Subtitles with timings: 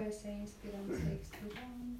[0.00, 1.98] voie să inspirăm, să expirăm.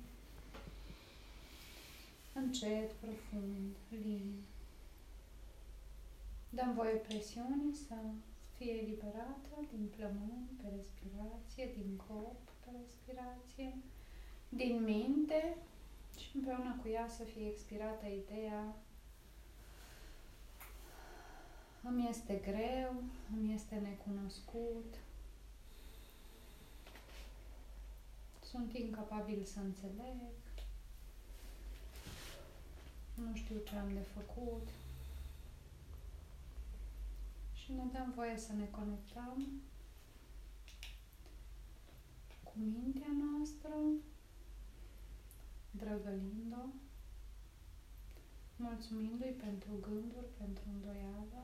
[2.33, 4.35] Încet, profund, lin.
[6.51, 7.95] Dăm voie presiunii să
[8.57, 13.77] fie eliberată din plămâni pe respirație, din corp pe respirație,
[14.49, 15.57] din minte
[16.19, 18.77] și împreună cu ea să fie expirată ideea
[21.83, 23.03] îmi este greu,
[23.37, 24.95] îmi este necunoscut,
[28.51, 30.17] sunt incapabil să înțeleg,
[33.15, 34.69] nu știu ce am de făcut.
[37.53, 39.47] Și ne dăm voie să ne conectăm
[42.43, 43.75] cu mintea noastră,
[45.71, 46.65] drăgălind-o,
[48.57, 51.43] mulțumindu-i pentru gânduri, pentru îndoială,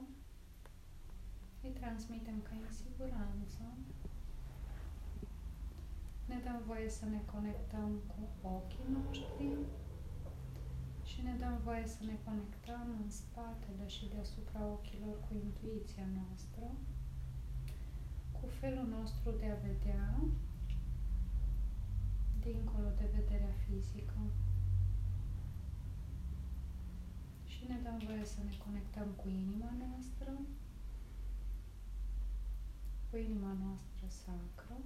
[1.62, 3.62] îi transmitem că e în siguranță,
[6.37, 8.20] ne dăm voie să ne conectăm cu
[8.56, 9.48] ochii noștri
[11.10, 16.66] și ne dăm voie să ne conectăm în spatele și deasupra ochilor cu intuiția noastră,
[18.37, 20.04] cu felul nostru de a vedea
[22.40, 24.21] dincolo de vederea fizică.
[27.45, 30.32] Și ne dăm voie să ne conectăm cu inima noastră,
[33.10, 34.76] cu inima noastră sacră,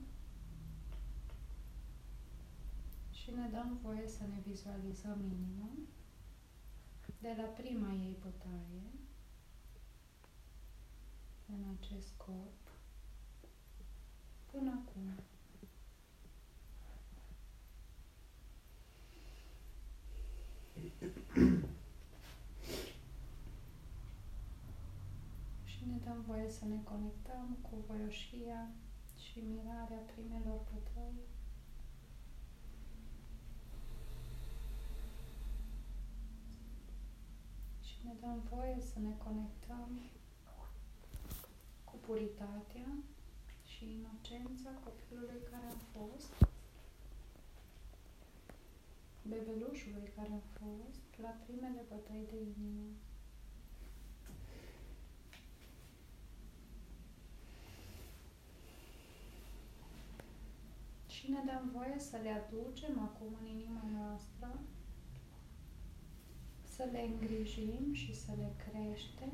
[3.30, 5.70] și ne dăm voie să ne vizualizăm inima
[7.20, 8.82] de la prima ei bătaie
[11.46, 12.62] în acest corp
[14.50, 15.12] până acum.
[25.64, 28.70] și ne dăm voie să ne conectăm cu voioșia
[29.18, 31.39] și mirarea primelor bătăi
[38.04, 40.00] ne dăm voie să ne conectăm
[41.84, 42.88] cu puritatea
[43.64, 46.32] și inocența copilului care a fost,
[49.22, 52.88] bebelușului care a fost la primele bătăi de inimă.
[61.06, 64.60] Și ne dăm voie să le aducem acum în inima noastră
[66.80, 69.32] să le îngrijim și să le creștem,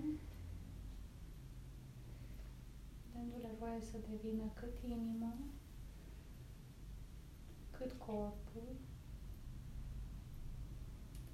[3.13, 5.35] dându-le voie să devină cât inima,
[7.71, 8.77] cât corpul,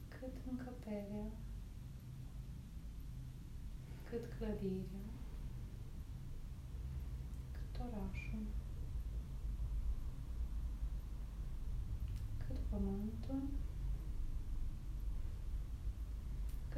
[0.08, 1.26] cât încăperea,
[4.10, 5.06] cât clădirea,
[7.50, 8.46] cât orașul,
[12.46, 13.42] cât pământul,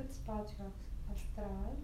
[0.05, 0.65] cât spațiu
[1.13, 1.77] astral,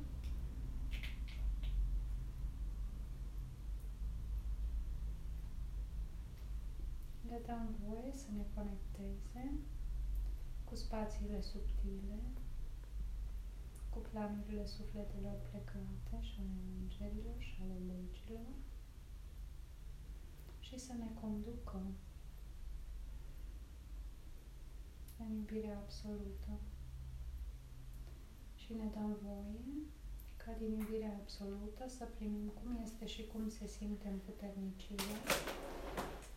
[7.28, 9.50] le dăm voie să ne conecteze
[10.64, 12.18] cu spațiile subtile,
[13.90, 18.54] cu planurile sufletelor plecate și ale îngerilor și ale legilor
[20.60, 21.82] și să ne conducă
[25.18, 26.50] în iubirea absolută
[28.70, 29.62] și ne dăm voie
[30.42, 35.14] ca din iubirea absolută să primim cum este și cum se simte împuternicia,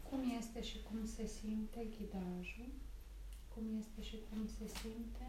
[0.09, 2.71] cum este și cum se simte ghidajul,
[3.53, 5.27] cum este și cum se simte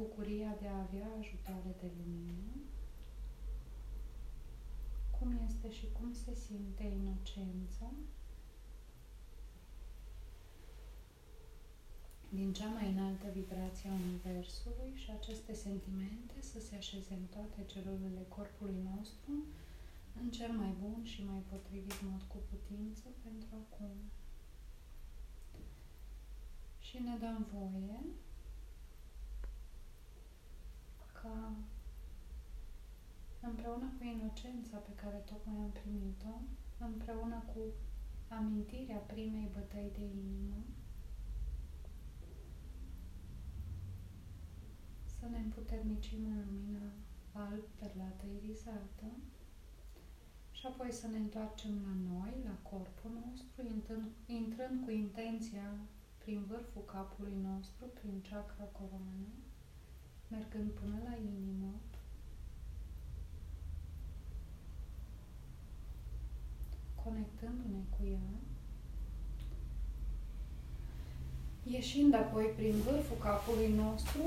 [0.00, 2.54] bucuria de a avea ajutoare de lumină,
[5.16, 7.90] cum este și cum se simte inocența
[12.38, 17.64] din cea mai înaltă vibrație a Universului și aceste sentimente să se așeze în toate
[17.72, 19.32] celulele corpului nostru
[20.20, 23.94] în cel mai bun și mai potrivit mod cu putință pentru acum.
[26.78, 28.00] Și ne dăm voie
[31.22, 31.52] ca
[33.40, 36.34] împreună cu inocența pe care tocmai am primit-o,
[36.78, 37.60] împreună cu
[38.28, 40.60] amintirea primei bătăi de inimă,
[45.20, 46.86] să ne împuternicim în lumina
[47.32, 49.08] alb perlată irisată
[50.52, 55.68] și apoi să ne întoarcem la noi, la corpul nostru, intrând, intrând cu intenția
[56.18, 59.30] prin vârful capului nostru, prin chakra coroană,
[60.28, 61.72] mergând până la inimă,
[67.02, 68.30] conectându-ne cu ea
[71.62, 74.22] Ieșind apoi prin vârful capului nostru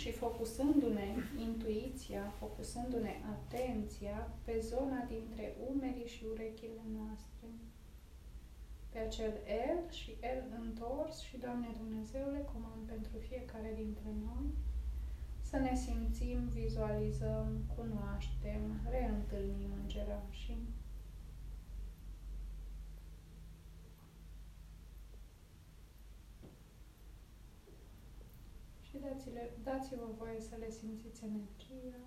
[0.00, 1.08] și focusându-ne
[1.46, 7.48] intuiția, focusându-ne atenția pe zona dintre umerii și urechile noastre.
[8.92, 9.32] Pe acel
[9.76, 14.46] L și L întors și, Doamne Dumnezeule, comand pentru fiecare dintre noi
[15.40, 20.68] să ne simțim, vizualizăm, cunoaștem, reîntâlnim îngerașii.
[29.00, 29.30] Și
[29.62, 31.98] dați-vă voie să le simțiți energia,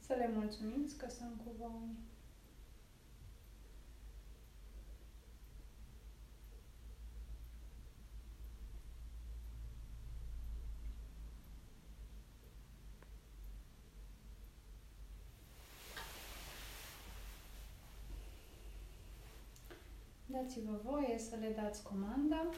[0.00, 1.96] să le mulțumiți că sunt cu voi.
[20.26, 22.50] Dați-vă voie să le dați comanda.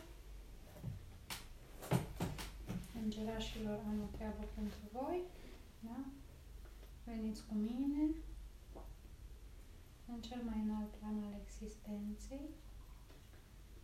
[3.02, 5.18] Îngerașilor am o treabă pentru voi.
[5.86, 5.98] Da?
[7.04, 8.02] Veniți cu mine
[10.12, 12.46] în cel mai înalt plan al existenței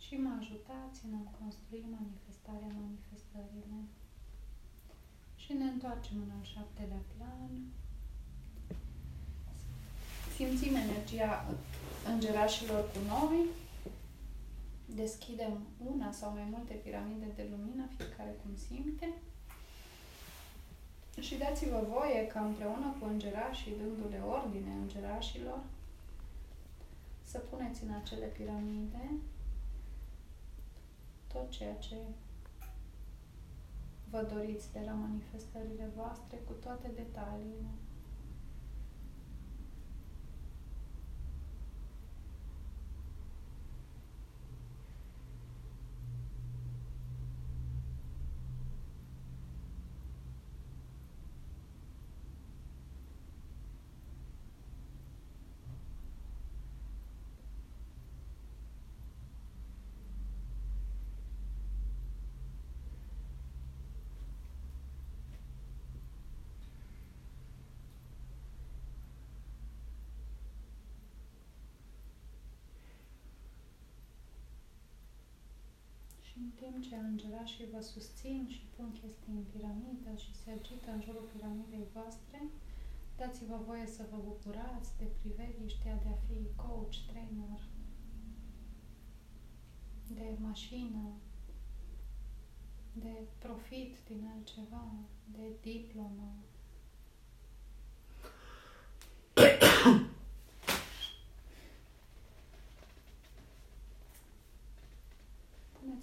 [0.05, 3.79] și mă ajutați în a construi manifestarea manifestările.
[5.41, 7.51] Și ne întoarcem în al șaptelea plan.
[10.35, 11.31] Simțim energia
[12.13, 13.39] îngerașilor cu noi
[14.85, 19.13] deschidem una sau mai multe piramide de lumină, fiecare cum simte.
[21.19, 25.59] Și dați-vă voie ca împreună cu îngerașii, dându-le ordine îngerașilor,
[27.21, 29.09] să puneți în acele piramide
[31.33, 31.95] tot ceea ce
[34.09, 37.69] vă doriți de la manifestările voastre cu toate detaliile.
[76.34, 80.91] Și în timp ce îngerașii vă susțin și pun chestii în piramidă și se agită
[80.91, 82.39] în jurul piramidei voastre,
[83.17, 87.61] dați-vă voie să vă bucurați de priveliștea de a fi coach, trainer,
[90.17, 91.05] de mașină,
[92.93, 94.85] de profit din altceva,
[95.37, 96.29] de diplomă,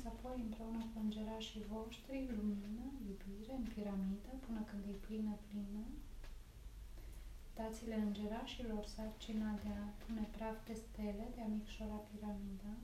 [0.02, 5.84] puneți apoi împreună cu îngerașii voștri lumină, iubire în piramidă până când e plină, plină.
[7.56, 12.74] Dați-le îngerașilor sarcina de a pune praf de stele, de a micșora piramida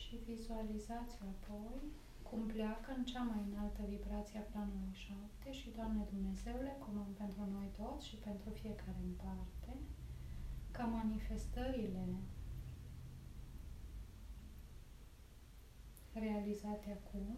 [0.00, 1.80] și vizualizați-o apoi
[2.28, 7.42] cum pleacă în cea mai înaltă vibrație a planului 7 și, Doamne Dumnezeule, comand pentru
[7.56, 9.72] noi toți și pentru fiecare în parte,
[10.76, 12.04] ca manifestările
[16.12, 17.36] realizate acum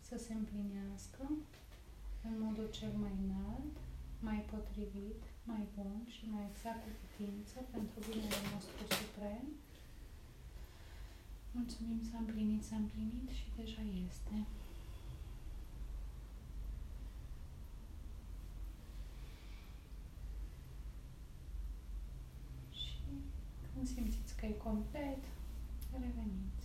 [0.00, 1.22] să se împlinească
[2.22, 3.76] în modul cel mai înalt,
[4.20, 9.44] mai potrivit, mai bun și mai exact cu putință pentru binele nostru suprem.
[11.52, 14.36] Mulțumim, s-a împlinit, s-a împlinit și deja este.
[22.70, 22.98] Și
[23.72, 25.22] când simțiți că e complet,
[25.92, 26.55] reveniți.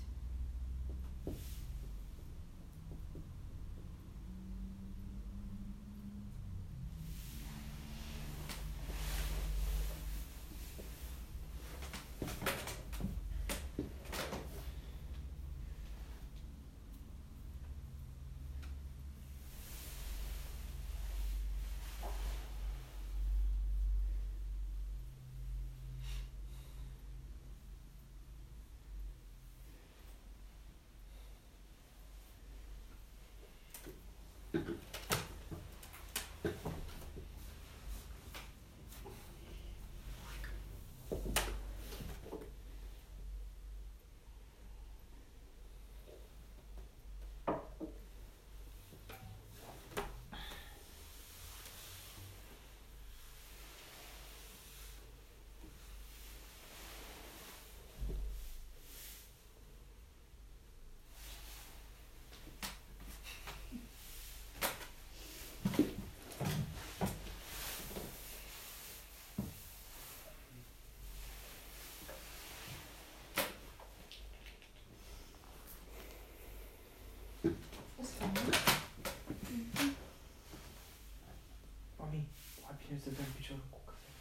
[82.12, 82.28] mami,
[82.70, 84.21] abia să dăm piciorul cu cafea.